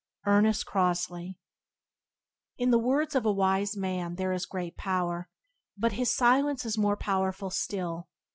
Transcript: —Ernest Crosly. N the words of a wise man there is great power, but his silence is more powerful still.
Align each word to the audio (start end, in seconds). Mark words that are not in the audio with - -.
—Ernest 0.25 0.65
Crosly. 0.65 1.35
N 2.59 2.71
the 2.71 2.79
words 2.79 3.13
of 3.13 3.23
a 3.23 3.31
wise 3.31 3.77
man 3.77 4.15
there 4.15 4.33
is 4.33 4.47
great 4.47 4.75
power, 4.75 5.29
but 5.77 5.91
his 5.91 6.09
silence 6.09 6.65
is 6.65 6.75
more 6.75 6.97
powerful 6.97 7.51
still. 7.51 8.07